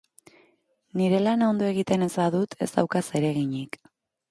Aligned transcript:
Nire 1.01 1.19
lana 1.25 1.51
ondo 1.53 1.69
egiten 1.75 2.07
ez 2.07 2.09
badut, 2.23 2.59
ez 2.67 2.71
daukat 2.79 3.13
zereginik. 3.15 3.81